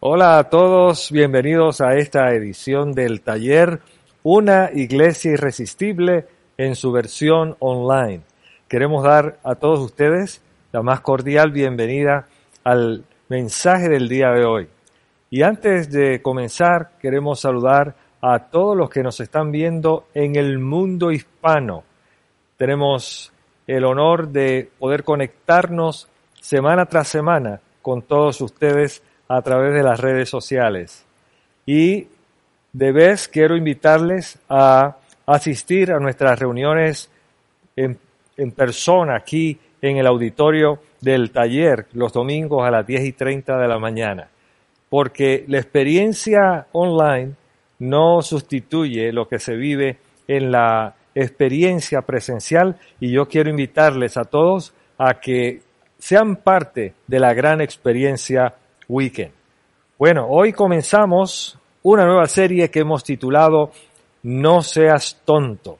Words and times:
Hola 0.00 0.38
a 0.38 0.50
todos, 0.50 1.10
bienvenidos 1.10 1.80
a 1.80 1.94
esta 1.94 2.30
edición 2.34 2.92
del 2.92 3.22
taller 3.22 3.80
Una 4.22 4.70
Iglesia 4.70 5.32
Irresistible 5.32 6.26
en 6.58 6.76
su 6.76 6.92
versión 6.92 7.56
online. 7.60 8.20
Queremos 8.68 9.02
dar 9.02 9.38
a 9.42 9.54
todos 9.54 9.80
ustedes 9.80 10.42
la 10.70 10.82
más 10.82 11.00
cordial 11.00 11.50
bienvenida 11.50 12.28
al 12.62 13.04
mensaje 13.30 13.88
del 13.88 14.10
día 14.10 14.32
de 14.32 14.44
hoy. 14.44 14.68
Y 15.30 15.40
antes 15.40 15.90
de 15.90 16.20
comenzar, 16.20 16.90
queremos 17.00 17.40
saludar 17.40 17.94
a 18.20 18.50
todos 18.50 18.76
los 18.76 18.90
que 18.90 19.02
nos 19.02 19.18
están 19.20 19.50
viendo 19.50 20.08
en 20.12 20.36
el 20.36 20.58
mundo 20.58 21.10
hispano. 21.10 21.84
Tenemos 22.58 23.32
el 23.66 23.82
honor 23.86 24.28
de 24.28 24.68
poder 24.78 25.04
conectarnos 25.04 26.06
semana 26.38 26.84
tras 26.84 27.08
semana 27.08 27.62
con 27.80 28.02
todos 28.02 28.42
ustedes 28.42 29.02
a 29.28 29.42
través 29.42 29.74
de 29.74 29.82
las 29.82 30.00
redes 30.00 30.28
sociales. 30.28 31.04
Y 31.64 32.06
de 32.72 32.92
vez 32.92 33.28
quiero 33.28 33.56
invitarles 33.56 34.38
a 34.48 34.96
asistir 35.26 35.92
a 35.92 35.98
nuestras 35.98 36.38
reuniones 36.38 37.10
en, 37.74 37.98
persona 38.54 39.16
aquí 39.16 39.58
en 39.80 39.96
el 39.96 40.06
auditorio 40.06 40.78
del 41.00 41.30
taller 41.30 41.86
los 41.94 42.12
domingos 42.12 42.66
a 42.66 42.70
las 42.70 42.86
10 42.86 43.04
y 43.04 43.12
30 43.12 43.58
de 43.58 43.68
la 43.68 43.78
mañana. 43.78 44.28
Porque 44.88 45.44
la 45.48 45.58
experiencia 45.58 46.66
online 46.72 47.32
no 47.78 48.22
sustituye 48.22 49.12
lo 49.12 49.28
que 49.28 49.38
se 49.38 49.56
vive 49.56 49.98
en 50.28 50.52
la 50.52 50.94
experiencia 51.14 52.02
presencial 52.02 52.76
y 53.00 53.10
yo 53.10 53.26
quiero 53.26 53.50
invitarles 53.50 54.16
a 54.16 54.24
todos 54.24 54.74
a 54.98 55.18
que 55.18 55.62
sean 55.98 56.36
parte 56.36 56.94
de 57.06 57.20
la 57.20 57.32
gran 57.34 57.60
experiencia 57.60 58.54
Weekend. 58.88 59.32
Bueno, 59.98 60.26
hoy 60.28 60.52
comenzamos 60.52 61.58
una 61.82 62.04
nueva 62.04 62.26
serie 62.26 62.70
que 62.70 62.80
hemos 62.80 63.02
titulado 63.04 63.70
No 64.22 64.62
seas 64.62 65.22
tonto. 65.24 65.78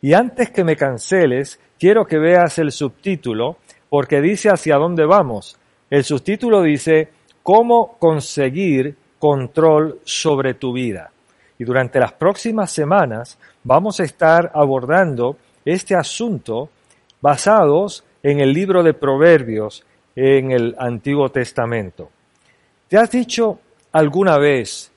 Y 0.00 0.12
antes 0.12 0.50
que 0.50 0.64
me 0.64 0.76
canceles, 0.76 1.60
quiero 1.78 2.06
que 2.06 2.18
veas 2.18 2.58
el 2.58 2.72
subtítulo 2.72 3.58
porque 3.88 4.20
dice 4.20 4.50
hacia 4.50 4.76
dónde 4.76 5.04
vamos. 5.04 5.58
El 5.90 6.04
subtítulo 6.04 6.62
dice 6.62 7.08
cómo 7.42 7.96
conseguir 7.98 8.96
control 9.18 10.00
sobre 10.04 10.54
tu 10.54 10.72
vida. 10.72 11.10
Y 11.58 11.64
durante 11.64 11.98
las 11.98 12.12
próximas 12.12 12.70
semanas 12.70 13.38
vamos 13.64 14.00
a 14.00 14.04
estar 14.04 14.50
abordando 14.54 15.36
este 15.64 15.94
asunto 15.96 16.70
basados 17.20 18.04
en 18.22 18.40
el 18.40 18.52
libro 18.52 18.82
de 18.82 18.94
Proverbios 18.94 19.84
en 20.14 20.52
el 20.52 20.76
Antiguo 20.78 21.30
Testamento. 21.30 22.10
¿Te 22.88 22.96
has 22.96 23.10
dicho 23.10 23.58
alguna 23.92 24.38
vez, 24.38 24.90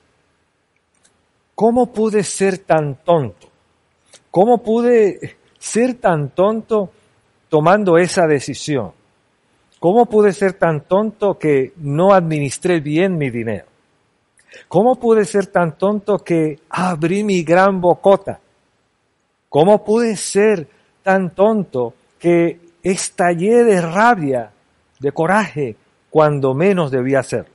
¿cómo 1.54 1.92
pude 1.92 2.24
ser 2.24 2.58
tan 2.58 2.96
tonto? 3.04 3.48
¿Cómo 4.30 4.62
pude 4.62 5.36
ser 5.58 5.96
tan 5.96 6.30
tonto 6.30 6.90
tomando 7.50 7.98
esa 7.98 8.26
decisión? 8.26 8.92
¿Cómo 9.78 10.06
pude 10.06 10.32
ser 10.32 10.54
tan 10.54 10.84
tonto 10.84 11.38
que 11.38 11.74
no 11.76 12.14
administré 12.14 12.80
bien 12.80 13.18
mi 13.18 13.28
dinero? 13.28 13.66
¿Cómo 14.68 14.96
pude 14.96 15.26
ser 15.26 15.48
tan 15.48 15.76
tonto 15.76 16.18
que 16.18 16.60
abrí 16.70 17.24
mi 17.24 17.42
gran 17.42 17.78
bocota? 17.78 18.40
¿Cómo 19.50 19.84
pude 19.84 20.16
ser 20.16 20.66
tan 21.02 21.34
tonto 21.34 21.92
que 22.18 22.58
estallé 22.82 23.64
de 23.64 23.82
rabia, 23.82 24.50
de 24.98 25.12
coraje, 25.12 25.76
cuando 26.08 26.54
menos 26.54 26.90
debía 26.90 27.22
ser? 27.22 27.51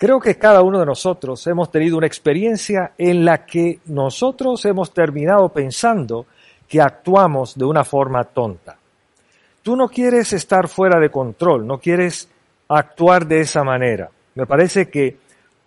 Creo 0.00 0.18
que 0.18 0.38
cada 0.38 0.62
uno 0.62 0.80
de 0.80 0.86
nosotros 0.86 1.46
hemos 1.46 1.70
tenido 1.70 1.98
una 1.98 2.06
experiencia 2.06 2.92
en 2.96 3.22
la 3.22 3.44
que 3.44 3.80
nosotros 3.84 4.64
hemos 4.64 4.94
terminado 4.94 5.50
pensando 5.50 6.24
que 6.66 6.80
actuamos 6.80 7.54
de 7.54 7.66
una 7.66 7.84
forma 7.84 8.24
tonta. 8.24 8.78
Tú 9.62 9.76
no 9.76 9.90
quieres 9.90 10.32
estar 10.32 10.68
fuera 10.68 10.98
de 10.98 11.10
control, 11.10 11.66
no 11.66 11.76
quieres 11.76 12.30
actuar 12.68 13.26
de 13.26 13.40
esa 13.40 13.62
manera. 13.62 14.08
Me 14.36 14.46
parece 14.46 14.88
que 14.88 15.18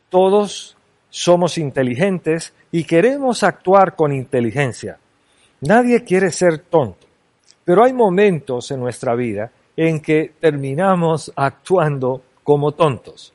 todos 0.10 0.76
somos 1.12 1.60
inteligentes 1.60 2.56
y 2.72 2.86
queremos 2.86 3.44
actuar 3.44 3.96
con 3.96 4.12
inteligencia. 4.12 4.98
Nadie 5.62 6.04
quiere 6.04 6.32
ser 6.32 6.58
tonto, 6.58 7.06
pero 7.64 7.84
hay 7.84 7.94
momentos 7.94 8.72
en 8.72 8.80
nuestra 8.80 9.14
vida 9.14 9.52
en 9.78 10.02
que 10.02 10.34
terminamos 10.40 11.32
actuando 11.36 12.24
como 12.44 12.72
tontos. 12.72 13.32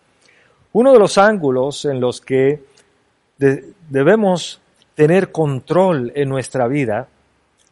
Uno 0.73 0.93
de 0.93 0.99
los 0.99 1.19
ángulos 1.19 1.85
en 1.85 2.01
los 2.01 2.21
que 2.21 2.63
debemos 3.39 4.61
tener 4.95 5.33
control 5.33 6.13
en 6.15 6.29
nuestra 6.29 6.69
vida 6.69 7.09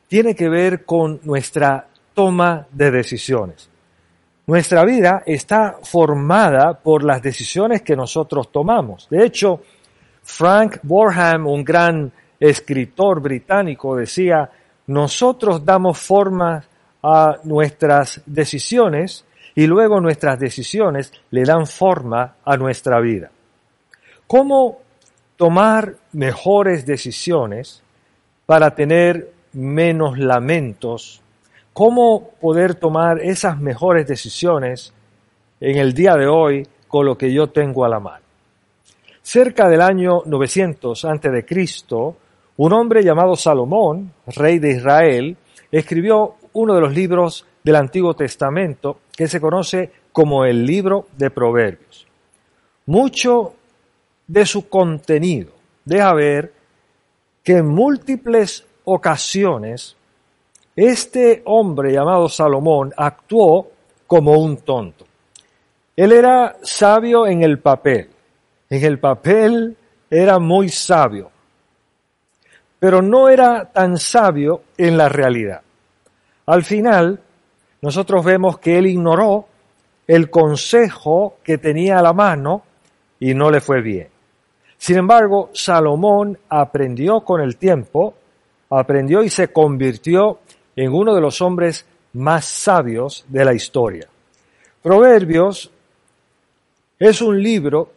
tiene 0.09 0.35
que 0.35 0.49
ver 0.49 0.85
con 0.85 1.21
nuestra 1.25 1.89
toma 2.15 2.67
de 2.71 2.91
decisiones. 2.91 3.69
Nuestra 4.47 4.85
vida 4.85 5.23
está 5.27 5.79
formada 5.83 6.79
por 6.79 7.03
las 7.03 7.21
decisiones 7.21 7.83
que 7.83 7.97
nosotros 7.97 8.51
tomamos. 8.53 9.09
De 9.11 9.27
hecho, 9.27 9.61
Frank 10.23 10.79
Borham, 10.83 11.47
un 11.47 11.65
gran 11.65 12.13
escritor 12.39 13.21
británico, 13.21 13.97
decía, 13.97 14.49
nosotros 14.87 15.65
damos 15.65 15.99
forma 15.99 16.63
a 17.03 17.37
nuestras 17.45 18.23
decisiones 18.25 19.26
y 19.57 19.67
luego 19.67 20.01
nuestras 20.01 20.39
decisiones 20.39 21.13
le 21.31 21.43
dan 21.43 21.67
forma 21.67 22.37
a 22.45 22.57
nuestra 22.59 23.01
vida. 23.01 23.31
¿Cómo 24.27 24.81
tomar 25.37 25.97
mejores 26.13 26.85
decisiones 26.85 27.83
para 28.45 28.75
tener 28.75 29.33
menos 29.55 30.19
lamentos? 30.19 31.23
¿Cómo 31.73 32.33
poder 32.39 32.75
tomar 32.75 33.19
esas 33.21 33.59
mejores 33.59 34.07
decisiones 34.07 34.93
en 35.59 35.79
el 35.79 35.95
día 35.95 36.17
de 36.17 36.27
hoy 36.27 36.69
con 36.87 37.07
lo 37.07 37.17
que 37.17 37.33
yo 37.33 37.47
tengo 37.47 37.87
a 37.87 37.89
la 37.89 37.99
mano? 37.99 38.25
Cerca 39.23 39.71
del 39.71 39.81
año 39.81 40.23
900 40.27 41.05
a.C., 41.07 41.47
un 42.59 42.73
hombre 42.73 43.03
llamado 43.03 43.37
Salomón, 43.37 44.13
rey 44.27 44.59
de 44.59 44.73
Israel, 44.73 45.37
escribió 45.73 46.37
uno 46.53 46.75
de 46.75 46.81
los 46.81 46.95
libros 46.95 47.47
del 47.65 47.77
Antiguo 47.77 48.15
Testamento 48.15 49.01
que 49.17 49.29
se 49.29 49.41
conoce 49.41 49.91
como 50.13 50.45
el 50.45 50.65
libro 50.65 51.09
de 51.17 51.31
Proverbios. 51.31 52.07
Mucho 52.87 53.55
de 54.27 54.45
su 54.45 54.69
contenido 54.69 55.53
deja 55.85 56.13
ver 56.13 56.53
que 57.43 57.59
en 57.59 57.67
múltiples 57.67 58.67
ocasiones 58.85 59.97
este 60.75 61.43
hombre 61.47 61.93
llamado 61.93 62.29
Salomón 62.29 62.93
actuó 62.97 63.71
como 64.07 64.33
un 64.33 64.59
tonto. 64.59 65.07
Él 65.97 66.13
era 66.13 66.57
sabio 66.63 67.27
en 67.27 67.43
el 67.43 67.59
papel. 67.59 68.11
En 68.69 68.85
el 68.85 68.99
papel 68.99 69.77
era 70.11 70.39
muy 70.39 70.69
sabio. 70.69 71.31
Pero 72.79 73.01
no 73.01 73.31
era 73.31 73.65
tan 73.73 73.97
sabio 73.97 74.65
en 74.77 74.99
la 74.99 75.09
realidad. 75.09 75.63
Al 76.45 76.63
final, 76.63 77.21
nosotros 77.83 78.25
vemos 78.25 78.59
que 78.59 78.79
él 78.79 78.87
ignoró 78.87 79.47
el 80.07 80.31
consejo 80.31 81.37
que 81.43 81.59
tenía 81.59 81.99
a 81.99 82.03
la 82.03 82.13
mano 82.13 82.63
y 83.19 83.35
no 83.35 83.51
le 83.51 83.61
fue 83.61 83.81
bien. 83.81 84.09
Sin 84.79 84.99
embargo, 84.99 85.51
Salomón 85.53 86.39
aprendió 86.49 87.21
con 87.21 87.41
el 87.41 87.57
tiempo, 87.57 88.15
aprendió 88.71 89.23
y 89.23 89.31
se 89.31 89.49
convirtió 89.49 90.41
en 90.75 90.93
uno 90.93 91.15
de 91.15 91.21
los 91.21 91.41
hombres 91.41 91.87
más 92.13 92.45
sabios 92.45 93.25
de 93.29 93.45
la 93.45 93.55
historia. 93.55 94.07
Proverbios 94.83 95.71
es 96.99 97.21
un 97.21 97.43
libro 97.43 97.93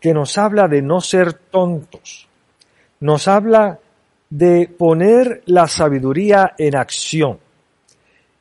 que 0.00 0.12
nos 0.12 0.36
habla 0.36 0.68
de 0.68 0.82
no 0.82 1.00
ser 1.00 1.32
tontos, 1.32 2.28
nos 3.00 3.26
habla 3.28 3.78
de 4.28 4.68
poner 4.68 5.42
la 5.46 5.68
sabiduría 5.68 6.54
en 6.58 6.76
acción. 6.76 7.38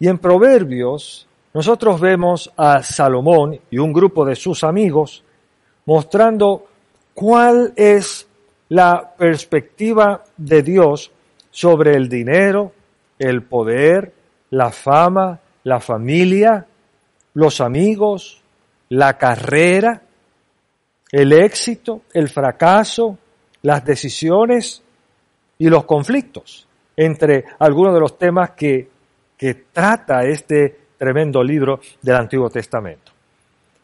Y 0.04 0.10
en 0.10 0.18
Proverbios 0.18 1.30
nosotros 1.54 2.02
vemos 2.02 2.52
a 2.58 2.84
Salomón 2.84 3.58
y 3.72 3.78
un 3.78 3.94
grupo 3.94 4.26
de 4.26 4.36
sus 4.36 4.66
amigos 4.66 5.24
mostrando 5.86 6.68
cuál 7.14 7.72
es 7.78 8.28
la 8.68 9.14
perspectiva 9.18 10.26
de 10.36 10.62
Dios 10.62 11.10
sobre 11.52 11.96
el 11.96 12.10
dinero, 12.10 12.74
el 13.18 13.44
poder, 13.44 14.14
la 14.50 14.72
fama, 14.72 15.40
la 15.64 15.80
familia, 15.80 16.68
los 17.36 17.62
amigos, 17.62 18.42
la 18.90 19.18
carrera, 19.18 20.02
el 21.14 21.32
éxito, 21.32 22.02
el 22.14 22.28
fracaso, 22.28 23.18
las 23.62 23.86
decisiones 23.86 24.84
y 25.58 25.70
los 25.70 25.86
conflictos, 25.86 26.68
entre 26.98 27.46
algunos 27.58 27.94
de 27.94 28.00
los 28.02 28.18
temas 28.18 28.52
que 28.52 28.92
que 29.44 29.66
trata 29.74 30.24
este 30.24 30.74
tremendo 30.98 31.44
libro 31.44 31.82
del 32.02 32.16
Antiguo 32.16 32.50
Testamento. 32.50 33.12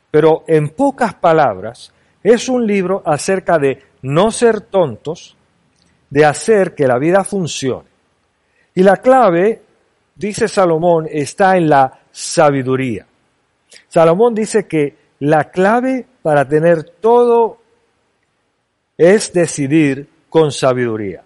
Pero 0.10 0.46
en 0.48 0.70
pocas 0.70 1.16
palabras, 1.16 1.92
Es 2.24 2.48
un 2.48 2.66
libro 2.66 3.02
acerca 3.06 3.58
de 3.58 3.82
no 4.04 4.32
ser 4.32 4.62
tontos, 4.62 5.36
de 6.10 6.26
hacer 6.26 6.76
que 6.76 6.88
la 6.88 6.98
vida 6.98 7.26
funcione. 7.26 7.90
Y 8.76 8.84
la 8.84 8.98
clave, 8.98 9.62
dice 10.16 10.48
Salomón, 10.48 11.08
está 11.10 11.58
en 11.58 11.70
la 11.70 12.00
sabiduría. 12.10 13.06
Salomón 13.88 14.34
dice 14.34 14.66
que 14.66 14.96
la 15.20 15.46
clave 15.46 16.06
para 16.22 16.48
tener 16.48 16.84
todo 17.02 17.58
es 18.98 19.32
decidir 19.34 20.08
con 20.30 20.54
sabiduría. 20.54 21.24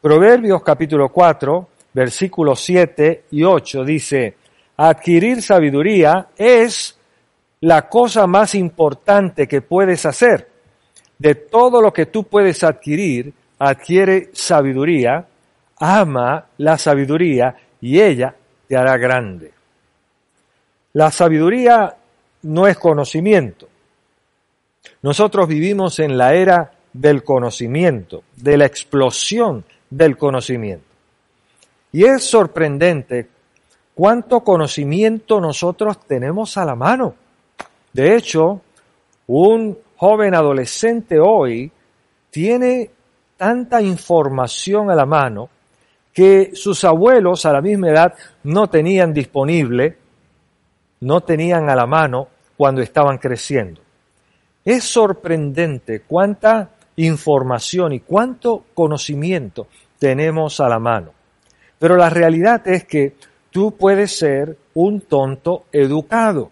Proverbios 0.00 0.62
capítulo 0.62 1.08
4, 1.10 1.68
versículos 1.94 2.60
7 2.60 3.24
y 3.30 3.44
8 3.44 3.84
dice, 3.84 4.36
adquirir 4.76 5.40
sabiduría 5.40 6.28
es 6.36 6.98
la 7.60 7.88
cosa 7.88 8.26
más 8.26 8.54
importante 8.54 9.48
que 9.48 9.62
puedes 9.62 10.04
hacer. 10.04 10.50
De 11.18 11.36
todo 11.36 11.80
lo 11.80 11.92
que 11.92 12.06
tú 12.06 12.24
puedes 12.24 12.62
adquirir, 12.64 13.32
adquiere 13.58 14.30
sabiduría, 14.32 15.26
ama 15.78 16.46
la 16.58 16.76
sabiduría 16.76 17.54
y 17.80 18.00
ella 18.00 18.34
te 18.68 18.76
hará 18.76 18.98
grande. 18.98 19.52
La 20.92 21.10
sabiduría 21.10 21.96
no 22.42 22.66
es 22.66 22.76
conocimiento. 22.76 23.68
Nosotros 25.02 25.48
vivimos 25.48 25.98
en 26.00 26.18
la 26.18 26.34
era 26.34 26.72
del 26.92 27.24
conocimiento, 27.24 28.24
de 28.36 28.56
la 28.56 28.66
explosión 28.66 29.64
del 29.90 30.16
conocimiento. 30.16 30.93
Y 31.94 32.04
es 32.06 32.24
sorprendente 32.24 33.28
cuánto 33.94 34.40
conocimiento 34.40 35.40
nosotros 35.40 36.04
tenemos 36.08 36.56
a 36.56 36.64
la 36.64 36.74
mano. 36.74 37.14
De 37.92 38.16
hecho, 38.16 38.62
un 39.28 39.78
joven 39.96 40.34
adolescente 40.34 41.20
hoy 41.20 41.70
tiene 42.32 42.90
tanta 43.36 43.80
información 43.80 44.90
a 44.90 44.96
la 44.96 45.06
mano 45.06 45.48
que 46.12 46.50
sus 46.54 46.82
abuelos 46.82 47.46
a 47.46 47.52
la 47.52 47.60
misma 47.60 47.90
edad 47.90 48.14
no 48.42 48.66
tenían 48.66 49.12
disponible, 49.12 49.96
no 50.98 51.20
tenían 51.20 51.70
a 51.70 51.76
la 51.76 51.86
mano 51.86 52.26
cuando 52.56 52.82
estaban 52.82 53.18
creciendo. 53.18 53.80
Es 54.64 54.82
sorprendente 54.82 56.00
cuánta 56.00 56.70
información 56.96 57.92
y 57.92 58.00
cuánto 58.00 58.64
conocimiento 58.74 59.68
tenemos 60.00 60.58
a 60.58 60.68
la 60.68 60.80
mano. 60.80 61.13
Pero 61.84 61.98
la 61.98 62.08
realidad 62.08 62.66
es 62.66 62.84
que 62.84 63.12
tú 63.50 63.76
puedes 63.76 64.16
ser 64.16 64.56
un 64.72 65.02
tonto 65.02 65.66
educado. 65.70 66.50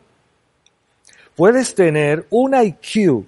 Puedes 1.34 1.74
tener 1.74 2.26
un 2.28 2.54
IQ 2.54 3.24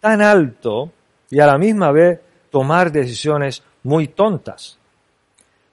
tan 0.00 0.20
alto 0.20 0.90
y 1.30 1.38
a 1.38 1.46
la 1.46 1.56
misma 1.56 1.92
vez 1.92 2.18
tomar 2.50 2.90
decisiones 2.90 3.62
muy 3.84 4.08
tontas. 4.08 4.78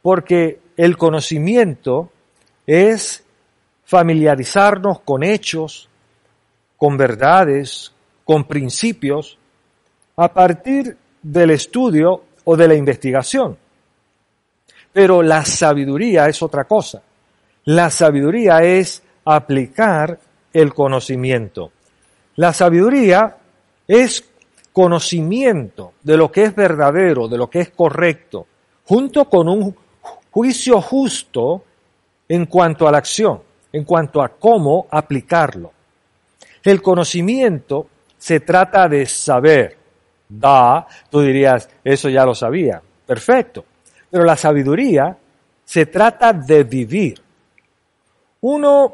Porque 0.03 0.59
el 0.77 0.97
conocimiento 0.97 2.11
es 2.67 3.23
familiarizarnos 3.83 4.99
con 4.99 5.23
hechos, 5.23 5.89
con 6.77 6.95
verdades, 6.95 7.91
con 8.23 8.43
principios, 8.43 9.35
a 10.15 10.31
partir 10.31 10.95
del 11.23 11.49
estudio 11.49 12.21
o 12.43 12.55
de 12.55 12.67
la 12.67 12.75
investigación. 12.75 13.57
Pero 14.93 15.21
la 15.21 15.45
sabiduría 15.45 16.27
es 16.27 16.41
otra 16.41 16.65
cosa. 16.65 17.01
La 17.65 17.89
sabiduría 17.89 18.63
es 18.63 19.03
aplicar 19.25 20.19
el 20.53 20.73
conocimiento. 20.73 21.71
La 22.35 22.53
sabiduría 22.53 23.37
es 23.87 24.23
conocimiento 24.73 25.93
de 26.01 26.17
lo 26.17 26.31
que 26.31 26.43
es 26.43 26.55
verdadero, 26.55 27.27
de 27.27 27.37
lo 27.37 27.49
que 27.49 27.59
es 27.59 27.69
correcto, 27.69 28.47
junto 28.85 29.25
con 29.25 29.49
un 29.49 29.75
juicio 30.31 30.81
justo 30.81 31.63
en 32.27 32.45
cuanto 32.45 32.87
a 32.87 32.91
la 32.91 32.97
acción, 32.97 33.41
en 33.71 33.83
cuanto 33.83 34.21
a 34.21 34.29
cómo 34.29 34.87
aplicarlo. 34.89 35.71
El 36.63 36.81
conocimiento 36.81 37.87
se 38.17 38.39
trata 38.39 38.87
de 38.87 39.05
saber. 39.05 39.77
Da, 40.29 40.87
tú 41.09 41.21
dirías, 41.21 41.67
eso 41.83 42.07
ya 42.07 42.25
lo 42.25 42.33
sabía. 42.33 42.81
Perfecto. 43.05 43.65
Pero 44.11 44.23
la 44.23 44.35
sabiduría 44.35 45.17
se 45.63 45.85
trata 45.85 46.33
de 46.33 46.63
vivir. 46.65 47.21
Uno, 48.41 48.93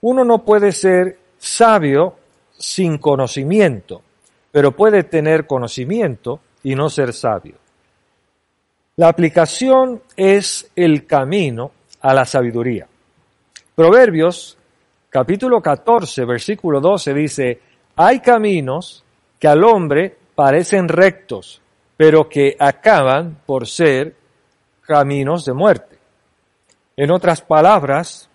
uno 0.00 0.24
no 0.24 0.44
puede 0.44 0.72
ser 0.72 1.18
sabio 1.38 2.16
sin 2.58 2.98
conocimiento, 2.98 4.02
pero 4.50 4.72
puede 4.72 5.04
tener 5.04 5.46
conocimiento 5.46 6.40
y 6.62 6.74
no 6.74 6.90
ser 6.90 7.12
sabio. 7.12 7.54
La 8.96 9.08
aplicación 9.08 10.02
es 10.16 10.70
el 10.76 11.06
camino 11.06 11.70
a 12.02 12.12
la 12.12 12.26
sabiduría. 12.26 12.86
Proverbios 13.74 14.58
capítulo 15.08 15.62
14, 15.62 16.24
versículo 16.24 16.80
12 16.80 17.14
dice, 17.14 17.60
hay 17.96 18.20
caminos 18.20 19.04
que 19.38 19.48
al 19.48 19.64
hombre 19.64 20.16
parecen 20.34 20.88
rectos, 20.88 21.60
pero 21.96 22.28
que 22.28 22.56
acaban 22.58 23.38
por 23.46 23.66
ser 23.66 24.16
caminos 24.90 25.44
de 25.44 25.52
muerte. 25.52 25.98
En 26.96 27.12
otras 27.12 27.42
palabras, 27.42 28.28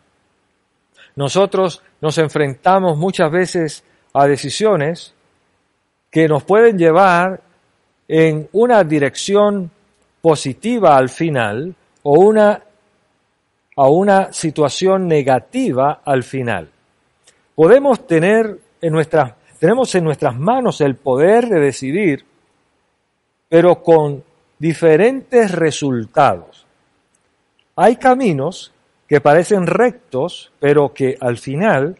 nosotros 1.17 1.83
nos 1.99 2.17
enfrentamos 2.17 2.97
muchas 2.97 3.29
veces 3.29 3.83
a 4.13 4.25
decisiones 4.25 5.13
que 6.09 6.29
nos 6.29 6.45
pueden 6.45 6.77
llevar 6.77 7.41
en 8.07 8.47
una 8.53 8.85
dirección 8.85 9.69
positiva 10.21 10.95
al 10.95 11.09
final 11.09 11.75
o 12.03 12.21
una 12.21 12.61
a 13.75 13.89
una 13.89 14.31
situación 14.31 15.09
negativa 15.09 15.99
al 16.05 16.23
final. 16.23 16.69
Podemos 17.53 18.07
tener 18.07 18.57
en 18.81 18.93
nuestras, 18.93 19.33
tenemos 19.59 19.93
en 19.95 20.05
nuestras 20.05 20.39
manos 20.39 20.79
el 20.79 20.95
poder 20.95 21.49
de 21.49 21.59
decidir, 21.59 22.23
pero 23.49 23.83
con 23.83 24.23
diferentes 24.59 25.51
resultados. 25.51 26.65
Hay 27.75 27.97
caminos 27.97 28.71
que 29.07 29.21
parecen 29.21 29.67
rectos, 29.67 30.51
pero 30.59 30.93
que 30.93 31.17
al 31.19 31.37
final 31.37 31.97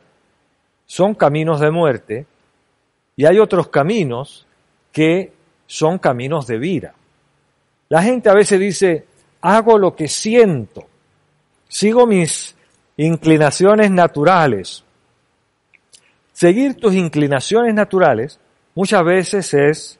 son 0.85 1.15
caminos 1.15 1.59
de 1.59 1.71
muerte, 1.71 2.25
y 3.15 3.25
hay 3.25 3.39
otros 3.39 3.69
caminos 3.69 4.45
que 4.91 5.31
son 5.67 5.99
caminos 5.99 6.47
de 6.47 6.57
vida. 6.57 6.93
La 7.89 8.01
gente 8.01 8.29
a 8.29 8.33
veces 8.33 8.59
dice, 8.59 9.05
hago 9.41 9.77
lo 9.77 9.95
que 9.95 10.07
siento, 10.07 10.87
sigo 11.67 12.07
mis 12.07 12.55
inclinaciones 12.97 13.91
naturales. 13.91 14.83
Seguir 16.33 16.75
tus 16.75 16.93
inclinaciones 16.93 17.73
naturales 17.73 18.39
muchas 18.73 19.03
veces 19.03 19.53
es 19.53 19.99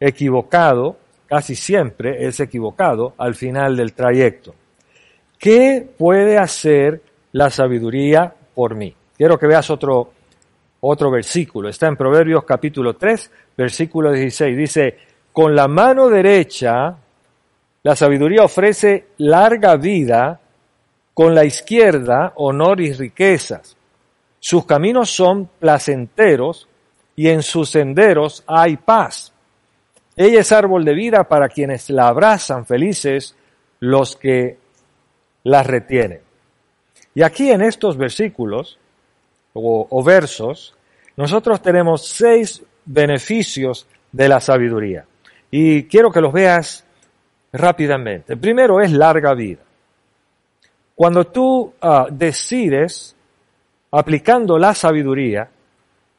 equivocado, 0.00 0.98
casi 1.32 1.56
siempre 1.56 2.26
es 2.26 2.40
equivocado 2.40 3.14
al 3.16 3.34
final 3.34 3.74
del 3.74 3.94
trayecto. 3.94 4.54
¿Qué 5.38 5.88
puede 5.96 6.36
hacer 6.36 7.00
la 7.32 7.48
sabiduría 7.48 8.34
por 8.54 8.74
mí? 8.74 8.94
Quiero 9.16 9.38
que 9.38 9.46
veas 9.46 9.70
otro, 9.70 10.12
otro 10.80 11.10
versículo. 11.10 11.70
Está 11.70 11.86
en 11.86 11.96
Proverbios 11.96 12.44
capítulo 12.44 12.96
3, 12.96 13.30
versículo 13.56 14.12
16. 14.12 14.54
Dice, 14.54 14.98
con 15.32 15.56
la 15.56 15.68
mano 15.68 16.10
derecha 16.10 16.98
la 17.82 17.96
sabiduría 17.96 18.44
ofrece 18.44 19.06
larga 19.16 19.76
vida 19.76 20.38
con 21.14 21.34
la 21.34 21.46
izquierda 21.46 22.34
honor 22.36 22.78
y 22.82 22.92
riquezas. 22.92 23.74
Sus 24.38 24.66
caminos 24.66 25.08
son 25.08 25.48
placenteros 25.58 26.68
y 27.16 27.28
en 27.28 27.42
sus 27.42 27.70
senderos 27.70 28.44
hay 28.46 28.76
paz. 28.76 29.31
Ella 30.16 30.40
es 30.40 30.52
árbol 30.52 30.84
de 30.84 30.94
vida 30.94 31.24
para 31.24 31.48
quienes 31.48 31.88
la 31.90 32.08
abrazan 32.08 32.66
felices 32.66 33.34
los 33.80 34.16
que 34.16 34.58
la 35.44 35.62
retienen. 35.62 36.20
Y 37.14 37.22
aquí 37.22 37.50
en 37.50 37.62
estos 37.62 37.96
versículos 37.96 38.78
o, 39.54 40.02
versos, 40.02 40.74
nosotros 41.16 41.60
tenemos 41.60 42.06
seis 42.06 42.62
beneficios 42.84 43.86
de 44.10 44.28
la 44.28 44.40
sabiduría. 44.40 45.04
Y 45.50 45.84
quiero 45.84 46.10
que 46.10 46.20
los 46.20 46.32
veas 46.32 46.84
rápidamente. 47.52 48.36
Primero 48.36 48.80
es 48.80 48.92
larga 48.92 49.34
vida. 49.34 49.60
Cuando 50.94 51.26
tú 51.26 51.74
ah, 51.80 52.06
decides, 52.10 53.14
aplicando 53.90 54.58
la 54.58 54.74
sabiduría, 54.74 55.50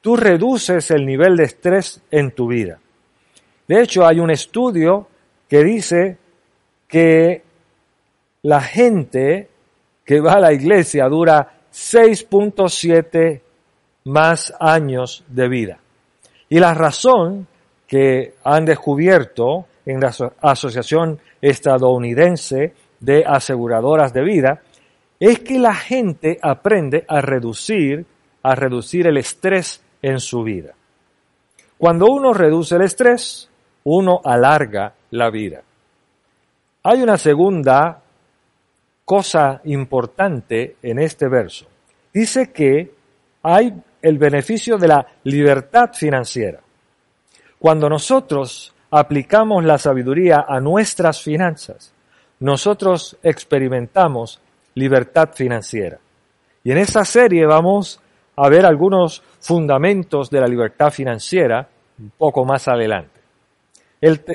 tú 0.02 0.16
reduces 0.16 0.92
el 0.92 1.06
nivel 1.06 1.36
de 1.38 1.46
estrés 1.46 2.02
en 2.12 2.32
tu 2.32 2.48
vida. 2.48 2.80
De 3.68 3.82
hecho, 3.82 4.06
hay 4.06 4.20
un 4.20 4.32
estudio 4.32 5.08
que 5.48 5.64
dice 5.64 6.18
que 6.88 7.44
la 8.44 8.62
gente 8.62 9.50
que 10.06 10.20
va 10.20 10.34
a 10.34 10.40
la 10.40 10.54
iglesia 10.54 11.08
dura 11.08 11.62
6.7 11.72 13.42
más 14.06 14.54
años 14.60 15.24
de 15.28 15.48
vida. 15.48 15.80
Y 16.50 16.60
la 16.60 16.74
razón 16.74 17.48
que 17.88 18.36
han 18.44 18.66
descubierto 18.66 19.66
en 19.86 20.00
la 20.00 20.14
Asociación 20.42 21.20
Estadounidense 21.42 22.74
de 23.00 23.24
Aseguradoras 23.26 24.14
de 24.14 24.24
Vida 24.24 24.62
es 25.20 25.40
que 25.40 25.58
la 25.58 25.74
gente 25.74 26.38
aprende 26.42 27.06
a 27.08 27.22
reducir, 27.22 28.06
a 28.44 28.56
reducir 28.56 29.08
el 29.08 29.18
estrés 29.18 29.82
en 30.02 30.20
su 30.20 30.44
vida. 30.44 30.74
Cuando 31.78 32.08
uno 32.08 32.34
reduce 32.34 32.76
el 32.76 32.84
estrés, 32.84 33.50
uno 33.86 34.22
alarga 34.24 34.94
la 35.12 35.30
vida. 35.30 35.62
Hay 36.84 37.02
una 37.02 37.18
segunda 37.18 38.02
cosa 39.06 39.62
importante 39.66 40.78
en 40.82 41.00
este 41.00 41.28
verso. 41.28 41.66
Dice 42.14 42.52
que 42.52 42.92
hay 43.44 43.74
el 44.02 44.18
beneficio 44.18 44.78
de 44.78 44.88
la 44.88 45.08
libertad 45.24 45.92
financiera. 45.94 46.60
Cuando 47.60 47.90
nosotros 47.90 48.74
aplicamos 48.92 49.64
la 49.64 49.78
sabiduría 49.78 50.46
a 50.48 50.60
nuestras 50.60 51.22
finanzas, 51.22 51.94
nosotros 52.40 53.18
experimentamos 53.24 54.42
libertad 54.76 55.30
financiera. 55.34 56.00
Y 56.64 56.72
en 56.72 56.78
esta 56.78 57.06
serie 57.06 57.46
vamos 57.46 58.00
a 58.36 58.50
ver 58.50 58.66
algunos 58.66 59.24
fundamentos 59.40 60.30
de 60.30 60.42
la 60.42 60.48
libertad 60.48 60.92
financiera 60.92 61.68
un 62.00 62.12
poco 62.18 62.44
más 62.46 62.68
adelante. 62.68 63.13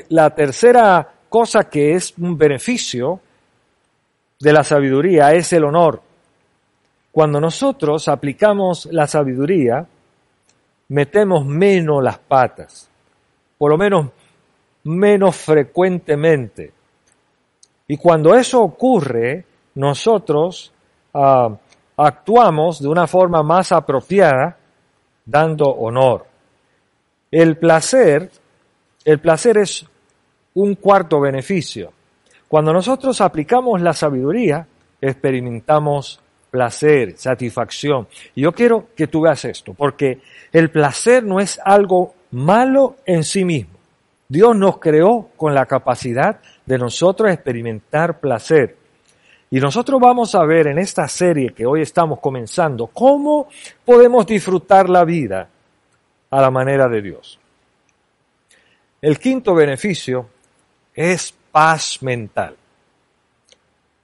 La 0.09 0.33
tercera 0.33 1.07
cosa 1.29 1.69
que 1.69 1.93
es 1.93 2.13
un 2.17 2.37
beneficio 2.37 3.19
de 4.39 4.53
la 4.53 4.63
sabiduría 4.63 5.33
es 5.33 5.53
el 5.53 5.63
honor. 5.63 6.01
Cuando 7.11 7.39
nosotros 7.39 8.07
aplicamos 8.07 8.87
la 8.91 9.07
sabiduría, 9.07 9.85
metemos 10.89 11.45
menos 11.45 12.03
las 12.03 12.17
patas, 12.17 12.89
por 13.57 13.71
lo 13.71 13.77
menos 13.77 14.07
menos 14.83 15.35
frecuentemente. 15.35 16.71
Y 17.87 17.97
cuando 17.97 18.35
eso 18.35 18.61
ocurre, 18.61 19.45
nosotros 19.75 20.71
ah, 21.13 21.49
actuamos 21.97 22.81
de 22.81 22.87
una 22.87 23.07
forma 23.07 23.43
más 23.43 23.71
apropiada, 23.71 24.57
dando 25.25 25.65
honor. 25.65 26.25
El 27.31 27.57
placer, 27.57 28.31
el 29.09 29.19
placer 29.19 29.57
es 29.57 29.85
un 30.53 30.75
cuarto 30.75 31.19
beneficio. 31.19 31.91
Cuando 32.47 32.71
nosotros 32.71 33.21
aplicamos 33.21 33.81
la 33.81 33.93
sabiduría, 33.93 34.67
experimentamos 35.01 36.19
placer, 36.51 37.17
satisfacción. 37.17 38.07
Y 38.35 38.41
yo 38.41 38.51
quiero 38.51 38.89
que 38.95 39.07
tú 39.07 39.21
veas 39.21 39.45
esto, 39.45 39.73
porque 39.73 40.21
el 40.51 40.69
placer 40.69 41.23
no 41.23 41.39
es 41.39 41.59
algo 41.63 42.13
malo 42.31 42.97
en 43.05 43.23
sí 43.23 43.45
mismo. 43.45 43.79
Dios 44.27 44.55
nos 44.55 44.77
creó 44.77 45.29
con 45.35 45.55
la 45.55 45.65
capacidad 45.65 46.39
de 46.65 46.77
nosotros 46.77 47.31
experimentar 47.31 48.19
placer. 48.19 48.77
Y 49.49 49.59
nosotros 49.59 49.99
vamos 49.99 50.35
a 50.35 50.45
ver 50.45 50.67
en 50.67 50.77
esta 50.77 51.07
serie 51.07 51.53
que 51.53 51.65
hoy 51.65 51.81
estamos 51.81 52.19
comenzando 52.19 52.87
cómo 52.87 53.47
podemos 53.83 54.27
disfrutar 54.27 54.87
la 54.87 55.03
vida 55.03 55.49
a 56.29 56.41
la 56.41 56.51
manera 56.51 56.87
de 56.87 57.01
Dios. 57.01 57.38
El 59.01 59.17
quinto 59.17 59.55
beneficio 59.55 60.29
es 60.93 61.33
paz 61.51 62.01
mental. 62.01 62.55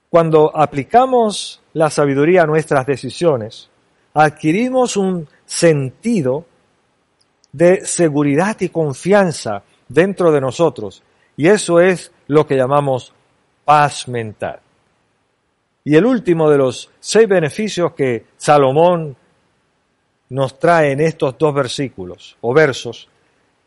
Cuando 0.09 0.55
aplicamos 0.55 1.61
la 1.73 1.89
sabiduría 1.89 2.43
a 2.43 2.47
nuestras 2.47 2.85
decisiones, 2.85 3.69
adquirimos 4.13 4.95
un 4.95 5.27
sentido 5.45 6.45
de 7.51 7.85
seguridad 7.85 8.55
y 8.61 8.69
confianza 8.69 9.63
dentro 9.87 10.31
de 10.31 10.39
nosotros. 10.41 11.03
Y 11.35 11.47
eso 11.47 11.81
es 11.81 12.11
lo 12.27 12.47
que 12.47 12.55
llamamos 12.55 13.13
paz 13.65 14.07
mental. 14.07 14.59
Y 15.83 15.95
el 15.95 16.05
último 16.05 16.49
de 16.49 16.57
los 16.57 16.89
seis 16.99 17.27
beneficios 17.27 17.93
que 17.93 18.25
Salomón 18.37 19.15
nos 20.29 20.57
trae 20.57 20.93
en 20.93 21.01
estos 21.01 21.37
dos 21.37 21.53
versículos 21.53 22.37
o 22.41 22.53
versos 22.53 23.07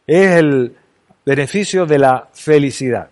es 0.07 0.31
el 0.33 0.77
beneficio 1.29 1.85
de 1.85 1.99
la 1.99 2.27
felicidad. 2.33 3.11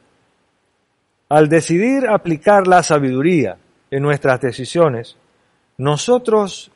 Al 1.29 1.51
decidir 1.51 2.09
aplicar 2.09 2.67
la 2.67 2.83
sabiduría 2.83 3.59
en 3.91 4.03
nuestras 4.03 4.41
decisiones, 4.41 5.19
nosotros 5.77 6.71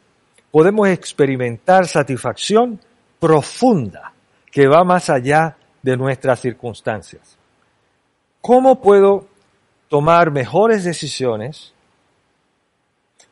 podemos 0.50 0.88
experimentar 0.88 1.86
satisfacción 1.86 2.78
profunda 3.18 4.12
que 4.52 4.66
va 4.66 4.84
más 4.84 5.08
allá 5.08 5.56
de 5.80 5.96
nuestras 5.96 6.40
circunstancias. 6.40 7.38
¿Cómo 8.42 8.82
puedo 8.82 9.26
tomar 9.88 10.30
mejores 10.30 10.84
decisiones 10.84 11.72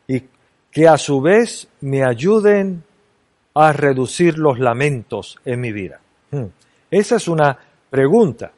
y 0.06 0.22
que 0.70 0.88
a 0.88 0.96
su 0.96 1.20
vez 1.20 1.68
me 1.82 2.06
ayuden 2.06 2.84
a 3.52 3.70
reducir 3.74 4.38
los 4.38 4.58
lamentos 4.58 5.38
en 5.44 5.60
mi 5.60 5.72
vida? 5.72 6.00
Hmm. 6.30 6.46
Esa 6.90 7.16
es 7.16 7.28
una 7.28 7.67
pregunta 7.90 8.52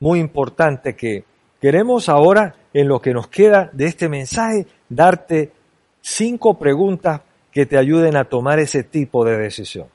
muy 0.00 0.20
importante 0.20 0.94
que 0.94 1.24
Queremos 1.60 2.08
ahora, 2.08 2.54
en 2.72 2.86
lo 2.86 3.00
que 3.00 3.12
nos 3.12 3.26
queda 3.28 3.68
de 3.72 3.86
este 3.86 4.08
mensaje, 4.08 4.66
darte 4.88 5.52
cinco 6.00 6.56
preguntas 6.56 7.22
que 7.50 7.66
te 7.66 7.76
ayuden 7.76 8.16
a 8.16 8.26
tomar 8.26 8.60
ese 8.60 8.84
tipo 8.84 9.24
de 9.24 9.36
decisión. 9.36 9.88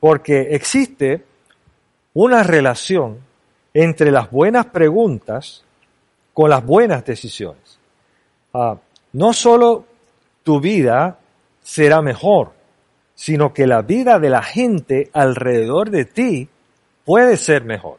Porque 0.00 0.48
existe 0.50 1.24
una 2.14 2.42
relación 2.42 3.18
entre 3.72 4.10
las 4.10 4.30
buenas 4.32 4.66
preguntas 4.66 5.64
con 6.34 6.50
las 6.50 6.64
buenas 6.64 7.04
decisiones. 7.04 7.78
Ah, 8.52 8.76
no 9.12 9.32
solo 9.32 9.84
tu 10.42 10.60
vida 10.60 11.18
será 11.62 12.02
mejor, 12.02 12.52
sino 13.14 13.52
que 13.52 13.68
la 13.68 13.82
vida 13.82 14.18
de 14.18 14.30
la 14.30 14.42
gente 14.42 15.08
alrededor 15.12 15.90
de 15.90 16.04
ti 16.04 16.48
puede 17.04 17.36
ser 17.36 17.64
mejor 17.64 17.98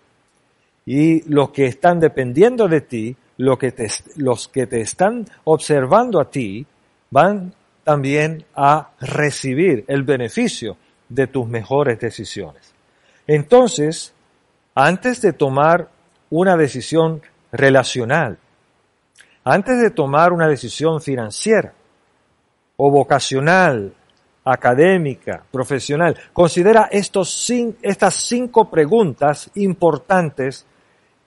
y 0.86 1.22
los 1.30 1.52
que 1.52 1.66
están 1.66 2.00
dependiendo 2.00 2.68
de 2.68 2.82
ti, 2.82 3.16
que 3.60 3.74
los 4.18 4.48
que 4.48 4.68
te 4.68 4.82
están 4.82 5.26
observando 5.44 6.20
a 6.20 6.30
ti, 6.30 6.66
van 7.10 7.54
también 7.84 8.46
a 8.56 8.92
recibir 9.00 9.86
el 9.88 10.04
beneficio 10.04 10.78
de 11.10 11.28
tus 11.28 11.48
mejores 11.48 12.00
decisiones. 12.00 12.74
Entonces, 13.28 14.14
antes 14.76 15.22
de 15.22 15.34
tomar 15.34 15.90
una 16.30 16.56
decisión 16.56 17.22
relacional, 17.52 18.38
antes 19.44 19.82
de 19.82 19.90
tomar 19.90 20.32
una 20.32 20.48
decisión 20.48 21.02
financiera 21.02 21.74
o 22.78 22.92
vocacional, 22.92 23.94
académica, 24.44 25.44
profesional, 25.52 26.18
considera 26.34 26.90
estos, 26.92 27.50
estas 27.82 28.16
cinco 28.16 28.70
preguntas 28.70 29.52
importantes 29.56 30.66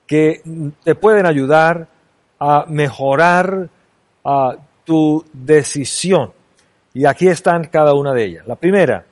que 0.05 0.41
te 0.83 0.95
pueden 0.95 1.25
ayudar 1.25 1.87
a 2.39 2.65
mejorar 2.67 3.69
tu 4.83 5.25
decisión. 5.31 6.33
Y 6.93 7.05
aquí 7.05 7.27
están 7.27 7.65
cada 7.65 7.93
una 7.93 8.13
de 8.13 8.23
ellas. 8.23 8.47
La 8.47 8.55
primera, 8.55 9.05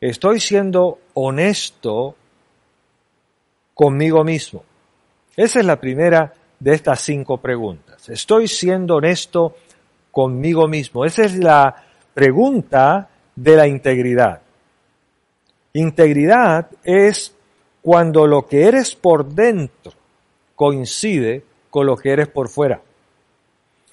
estoy 0.00 0.40
siendo 0.40 0.98
honesto 1.14 2.16
conmigo 3.74 4.24
mismo. 4.24 4.64
Esa 5.36 5.60
es 5.60 5.66
la 5.66 5.80
primera 5.80 6.32
de 6.58 6.74
estas 6.74 7.00
cinco 7.00 7.38
preguntas. 7.38 8.08
Estoy 8.08 8.48
siendo 8.48 8.96
honesto 8.96 9.56
conmigo 10.10 10.66
mismo. 10.68 11.04
Esa 11.04 11.24
es 11.24 11.36
la 11.36 11.84
pregunta 12.14 13.08
de 13.34 13.56
la 13.56 13.66
integridad. 13.66 14.40
Integridad 15.72 16.68
es 16.82 17.34
cuando 17.82 18.26
lo 18.26 18.46
que 18.46 18.64
eres 18.64 18.94
por 18.94 19.26
dentro 19.26 19.92
coincide 20.54 21.44
con 21.70 21.86
lo 21.86 21.96
que 21.96 22.10
eres 22.10 22.28
por 22.28 22.48
fuera. 22.48 22.80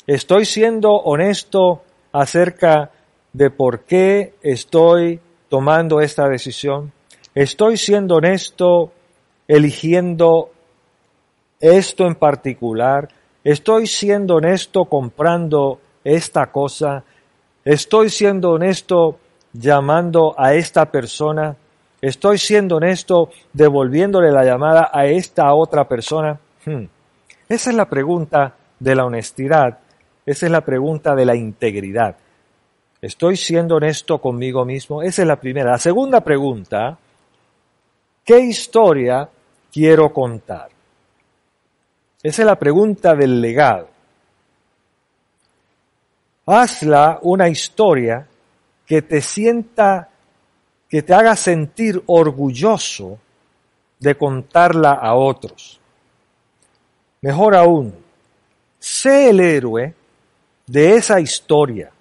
Estoy 0.06 0.46
siendo 0.46 0.92
honesto 0.94 1.84
acerca 2.12 2.92
de 3.34 3.50
por 3.52 3.82
qué 3.82 4.34
estoy 4.42 5.20
tomando 5.50 6.02
esta 6.02 6.28
decisión. 6.28 6.92
Estoy 7.36 7.78
siendo 7.78 8.16
honesto 8.16 8.92
eligiendo 9.48 10.52
esto 11.60 12.08
en 12.08 12.16
particular. 12.16 13.10
Estoy 13.44 13.88
siendo 13.88 14.36
honesto 14.36 14.86
comprando 14.86 15.80
esta 16.04 16.52
cosa. 16.52 17.04
Estoy 17.68 18.10
siendo 18.10 18.52
honesto 18.52 19.20
llamando 19.52 20.34
a 20.38 20.54
esta 20.54 20.90
persona. 20.90 21.54
¿Estoy 22.00 22.38
siendo 22.38 22.78
honesto 22.78 23.30
devolviéndole 23.52 24.32
la 24.32 24.46
llamada 24.46 24.90
a 24.94 25.06
esta 25.08 25.54
otra 25.54 25.86
persona? 25.86 26.40
Hmm. 26.66 26.86
Esa 27.50 27.70
es 27.70 27.76
la 27.76 27.90
pregunta 27.90 28.56
de 28.80 28.96
la 28.96 29.04
honestidad, 29.04 29.80
esa 30.26 30.46
es 30.46 30.52
la 30.52 30.62
pregunta 30.62 31.14
de 31.14 31.26
la 31.26 31.36
integridad. 31.36 32.16
¿Estoy 33.02 33.36
siendo 33.36 33.76
honesto 33.76 34.22
conmigo 34.22 34.64
mismo? 34.64 35.02
Esa 35.02 35.24
es 35.24 35.28
la 35.28 35.36
primera. 35.36 35.72
La 35.72 35.78
segunda 35.78 36.22
pregunta 36.22 36.98
¿qué 38.24 38.40
historia 38.40 39.28
quiero 39.74 40.14
contar? 40.14 40.70
Esa 42.24 42.42
es 42.44 42.46
la 42.46 42.58
pregunta 42.58 43.14
del 43.14 43.42
legado. 43.42 43.97
Hazla 46.50 47.20
una 47.24 47.50
historia 47.50 48.26
que 48.86 49.02
te 49.02 49.22
sienta, 49.22 50.10
que 50.90 51.02
te 51.02 51.14
haga 51.14 51.36
sentir 51.36 52.02
orgulloso 52.06 53.20
de 54.00 54.16
contarla 54.16 54.94
a 54.94 55.16
otros. 55.16 55.80
Mejor 57.22 57.54
aún, 57.54 57.94
sé 58.80 59.32
el 59.32 59.42
héroe 59.42 59.94
de 60.66 60.96
esa 60.96 61.20
historia. 61.20 61.92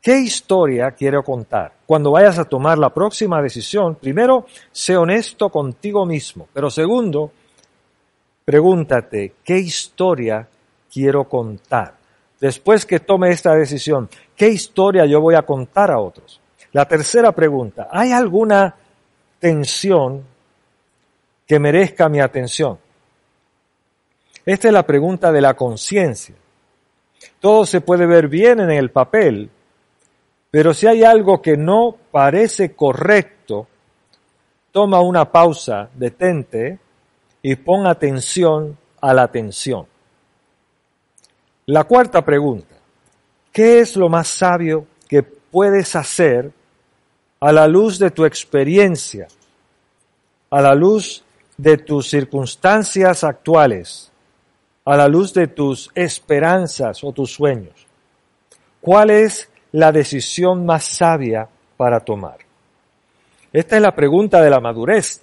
¿Qué 0.00 0.18
historia 0.18 0.90
quiero 0.90 1.22
contar? 1.22 1.74
Cuando 1.86 2.10
vayas 2.10 2.40
a 2.40 2.44
tomar 2.44 2.76
la 2.76 2.92
próxima 2.92 3.40
decisión, 3.40 3.94
primero, 3.94 4.46
sé 4.72 4.96
honesto 4.96 5.48
contigo 5.48 6.04
mismo, 6.04 6.48
pero 6.52 6.70
segundo, 6.70 7.30
pregúntate, 8.44 9.34
¿qué 9.44 9.58
historia 9.58 10.48
quiero 10.90 11.28
contar? 11.28 11.97
Después 12.40 12.86
que 12.86 13.00
tome 13.00 13.30
esta 13.30 13.54
decisión, 13.54 14.08
¿qué 14.36 14.48
historia 14.48 15.06
yo 15.06 15.20
voy 15.20 15.34
a 15.34 15.42
contar 15.42 15.90
a 15.90 15.98
otros? 15.98 16.40
La 16.72 16.86
tercera 16.86 17.32
pregunta, 17.32 17.88
¿hay 17.90 18.12
alguna 18.12 18.74
tensión 19.40 20.24
que 21.46 21.58
merezca 21.58 22.08
mi 22.08 22.20
atención? 22.20 22.78
Esta 24.44 24.68
es 24.68 24.74
la 24.74 24.86
pregunta 24.86 25.32
de 25.32 25.40
la 25.40 25.54
conciencia. 25.54 26.34
Todo 27.40 27.66
se 27.66 27.80
puede 27.80 28.06
ver 28.06 28.28
bien 28.28 28.60
en 28.60 28.70
el 28.70 28.90
papel, 28.90 29.50
pero 30.50 30.72
si 30.72 30.86
hay 30.86 31.04
algo 31.04 31.42
que 31.42 31.56
no 31.56 31.96
parece 32.10 32.74
correcto, 32.74 33.66
toma 34.72 35.00
una 35.00 35.30
pausa, 35.30 35.90
detente 35.94 36.78
y 37.42 37.56
pon 37.56 37.86
atención 37.86 38.78
a 39.00 39.12
la 39.12 39.22
atención. 39.22 39.86
La 41.70 41.84
cuarta 41.84 42.24
pregunta, 42.24 42.76
¿qué 43.52 43.80
es 43.80 43.94
lo 43.94 44.08
más 44.08 44.28
sabio 44.28 44.86
que 45.06 45.22
puedes 45.22 45.94
hacer 45.96 46.50
a 47.40 47.52
la 47.52 47.68
luz 47.68 47.98
de 47.98 48.10
tu 48.10 48.24
experiencia, 48.24 49.28
a 50.48 50.62
la 50.62 50.74
luz 50.74 51.22
de 51.58 51.76
tus 51.76 52.08
circunstancias 52.08 53.22
actuales, 53.22 54.10
a 54.86 54.96
la 54.96 55.08
luz 55.08 55.34
de 55.34 55.46
tus 55.46 55.90
esperanzas 55.94 57.04
o 57.04 57.12
tus 57.12 57.34
sueños? 57.34 57.86
¿Cuál 58.80 59.10
es 59.10 59.50
la 59.72 59.92
decisión 59.92 60.64
más 60.64 60.84
sabia 60.84 61.50
para 61.76 62.00
tomar? 62.00 62.38
Esta 63.52 63.76
es 63.76 63.82
la 63.82 63.94
pregunta 63.94 64.40
de 64.40 64.48
la 64.48 64.60
madurez. 64.60 65.20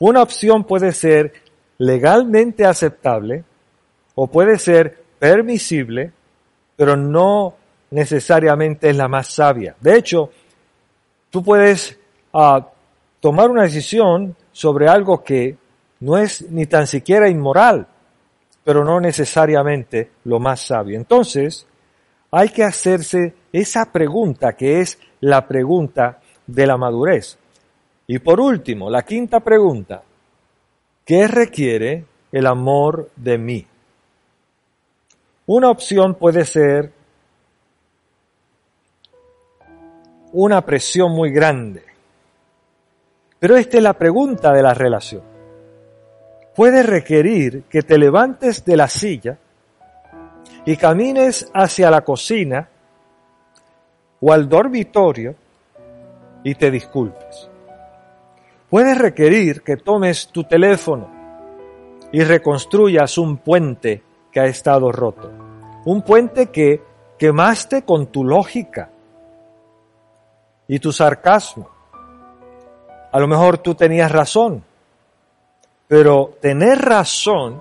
Una 0.00 0.20
opción 0.20 0.64
puede 0.64 0.90
ser 0.90 1.32
legalmente 1.78 2.66
aceptable 2.66 3.44
o 4.16 4.26
puede 4.26 4.58
ser 4.58 5.01
permisible, 5.22 6.10
pero 6.74 6.96
no 6.96 7.54
necesariamente 7.92 8.90
es 8.90 8.96
la 8.96 9.06
más 9.06 9.28
sabia. 9.28 9.76
De 9.80 9.96
hecho, 9.96 10.30
tú 11.30 11.44
puedes 11.44 11.96
uh, 12.32 12.60
tomar 13.20 13.48
una 13.48 13.62
decisión 13.62 14.34
sobre 14.50 14.88
algo 14.88 15.22
que 15.22 15.56
no 16.00 16.18
es 16.18 16.50
ni 16.50 16.66
tan 16.66 16.88
siquiera 16.88 17.28
inmoral, 17.28 17.86
pero 18.64 18.84
no 18.84 18.98
necesariamente 18.98 20.10
lo 20.24 20.40
más 20.40 20.66
sabio. 20.66 20.96
Entonces, 20.96 21.68
hay 22.32 22.48
que 22.48 22.64
hacerse 22.64 23.32
esa 23.52 23.92
pregunta 23.92 24.54
que 24.54 24.80
es 24.80 24.98
la 25.20 25.46
pregunta 25.46 26.18
de 26.48 26.66
la 26.66 26.76
madurez. 26.76 27.38
Y 28.08 28.18
por 28.18 28.40
último, 28.40 28.90
la 28.90 29.02
quinta 29.02 29.38
pregunta, 29.38 30.02
¿qué 31.04 31.28
requiere 31.28 32.06
el 32.32 32.44
amor 32.44 33.08
de 33.14 33.38
mí? 33.38 33.66
Una 35.46 35.70
opción 35.70 36.14
puede 36.14 36.44
ser 36.44 36.92
una 40.32 40.64
presión 40.64 41.12
muy 41.12 41.30
grande. 41.30 41.84
Pero 43.38 43.56
esta 43.56 43.76
es 43.76 43.82
la 43.82 43.94
pregunta 43.94 44.52
de 44.52 44.62
la 44.62 44.72
relación. 44.72 45.22
Puede 46.54 46.82
requerir 46.82 47.64
que 47.64 47.82
te 47.82 47.98
levantes 47.98 48.64
de 48.64 48.76
la 48.76 48.88
silla 48.88 49.36
y 50.64 50.76
camines 50.76 51.50
hacia 51.52 51.90
la 51.90 52.02
cocina 52.02 52.68
o 54.20 54.32
al 54.32 54.48
dormitorio 54.48 55.34
y 56.44 56.54
te 56.54 56.70
disculpes. 56.70 57.48
Puede 58.70 58.94
requerir 58.94 59.62
que 59.62 59.76
tomes 59.76 60.28
tu 60.28 60.44
teléfono 60.44 61.10
y 62.12 62.22
reconstruyas 62.22 63.18
un 63.18 63.38
puente 63.38 64.02
que 64.32 64.40
ha 64.40 64.46
estado 64.46 64.90
roto. 64.90 65.30
Un 65.84 66.02
puente 66.02 66.50
que 66.50 66.82
quemaste 67.18 67.82
con 67.82 68.06
tu 68.06 68.24
lógica 68.24 68.90
y 70.66 70.78
tu 70.78 70.90
sarcasmo. 70.90 71.68
A 73.12 73.20
lo 73.20 73.28
mejor 73.28 73.58
tú 73.58 73.74
tenías 73.74 74.10
razón, 74.10 74.64
pero 75.86 76.34
tener 76.40 76.78
razón 76.78 77.60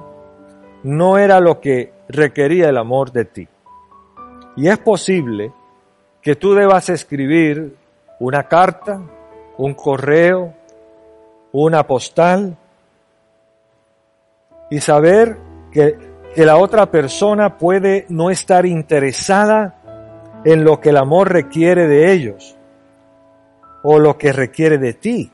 no 0.84 1.18
era 1.18 1.40
lo 1.40 1.60
que 1.60 1.94
requería 2.08 2.70
el 2.70 2.78
amor 2.78 3.12
de 3.12 3.26
ti. 3.26 3.48
Y 4.56 4.70
es 4.70 4.78
posible 4.80 5.52
que 6.22 6.36
tú 6.36 6.54
debas 6.54 6.90
escribir 6.90 7.76
una 8.20 8.44
carta, 8.48 9.02
un 9.58 9.74
correo, 9.74 10.54
una 11.52 11.86
postal 11.86 12.58
y 14.70 14.80
saber 14.80 15.38
que, 15.72 16.11
que 16.34 16.46
la 16.46 16.58
otra 16.58 16.92
persona 16.92 17.58
puede 17.58 18.06
no 18.10 18.30
estar 18.30 18.66
interesada 18.66 19.76
en 20.46 20.64
lo 20.64 20.80
que 20.80 20.90
el 20.90 20.98
amor 20.98 21.32
requiere 21.32 21.88
de 21.88 22.14
ellos 22.14 22.56
o 23.84 24.00
lo 24.00 24.18
que 24.18 24.32
requiere 24.32 24.78
de 24.78 24.94
ti. 24.94 25.32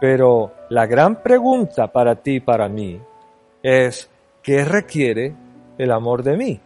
Pero 0.00 0.52
la 0.68 0.86
gran 0.86 1.22
pregunta 1.22 1.88
para 1.90 2.16
ti 2.16 2.36
y 2.36 2.40
para 2.40 2.68
mí 2.68 3.00
es, 3.62 4.10
¿qué 4.42 4.64
requiere 4.64 5.34
el 5.78 5.90
amor 5.90 6.22
de 6.22 6.36
mí? 6.36 6.60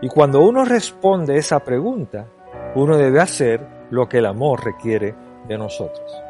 Y 0.00 0.08
cuando 0.08 0.40
uno 0.40 0.64
responde 0.64 1.36
esa 1.36 1.60
pregunta, 1.60 2.26
uno 2.74 2.96
debe 2.96 3.20
hacer 3.20 3.60
lo 3.90 4.08
que 4.08 4.18
el 4.18 4.26
amor 4.26 4.64
requiere 4.64 5.14
de 5.48 5.58
nosotros. 5.58 6.22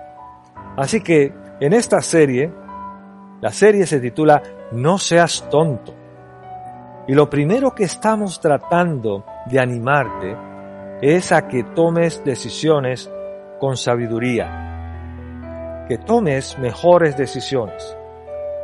Así 0.77 1.03
que 1.03 1.33
en 1.61 1.73
esta 1.73 2.01
serie, 2.01 2.51
la 3.45 3.53
serie 3.53 3.85
se 3.85 4.01
titula 4.01 4.43
No 4.73 4.97
seas 4.97 5.47
tonto. 5.51 5.95
Y 7.07 7.13
lo 7.13 7.29
primero 7.29 7.75
que 7.75 7.85
estamos 7.85 8.41
tratando 8.41 9.23
de 9.45 9.61
animarte 9.61 10.35
es 11.03 11.31
a 11.31 11.47
que 11.47 11.63
tomes 11.63 12.25
decisiones 12.25 13.11
con 13.61 13.77
sabiduría, 13.77 15.85
que 15.87 15.99
tomes 15.99 16.59
mejores 16.59 17.19
decisiones. 17.19 17.95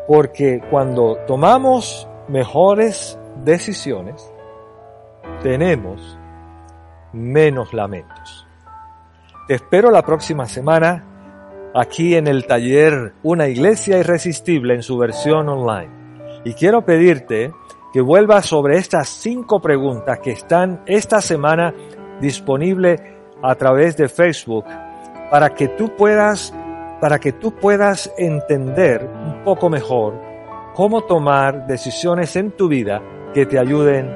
Porque 0.09 0.62
cuando 0.71 1.19
tomamos 1.27 2.09
mejores 2.29 3.19
decisiones, 3.45 4.33
tenemos 5.43 6.19
menos 7.12 7.75
lamentos. 7.75 8.47
Te 9.47 9.57
espero 9.57 9.90
la 9.90 10.01
próxima 10.01 10.47
semana 10.47 11.05
aquí 11.74 12.14
en 12.14 12.26
el 12.26 12.46
taller 12.46 13.14
Una 13.22 13.48
Iglesia 13.48 13.98
Irresistible 13.98 14.74
en 14.74 14.83
su 14.83 14.98
versión 14.98 15.48
online. 15.48 15.90
Y 16.44 16.54
quiero 16.54 16.85
pedirte 16.85 17.52
que 17.92 18.00
vuelvas 18.00 18.46
sobre 18.46 18.78
estas 18.78 19.09
cinco 19.09 19.61
preguntas 19.61 20.18
que 20.20 20.30
están 20.30 20.83
esta 20.87 21.20
semana 21.20 21.74
disponibles 22.20 23.00
a 23.42 23.54
través 23.54 23.96
de 23.96 24.09
Facebook 24.09 24.64
para 25.30 25.50
que 25.50 25.68
tú 25.68 25.94
puedas 25.96 26.54
para 27.00 27.18
que 27.18 27.33
tú 27.33 27.52
puedas 27.52 28.12
entender 28.18 29.09
un 29.24 29.42
poco 29.42 29.70
mejor 29.70 30.20
cómo 30.74 31.04
tomar 31.04 31.66
decisiones 31.66 32.37
en 32.37 32.50
tu 32.50 32.68
vida 32.68 33.00
que 33.33 33.46
te 33.46 33.59
ayuden 33.59 34.06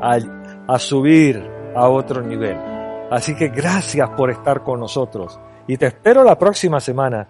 a, 0.00 0.18
a 0.66 0.78
subir 0.78 1.50
a 1.74 1.86
otro 1.90 2.22
nivel. 2.22 2.56
Así 3.10 3.34
que 3.36 3.48
gracias 3.48 4.08
por 4.16 4.30
estar 4.30 4.62
con 4.62 4.80
nosotros 4.80 5.38
y 5.66 5.76
te 5.76 5.86
espero 5.86 6.24
la 6.24 6.38
próxima 6.38 6.80
semana 6.80 7.26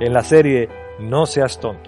en 0.00 0.12
la 0.12 0.22
serie 0.22 0.68
No 1.00 1.26
seas 1.26 1.58
tonto. 1.60 1.87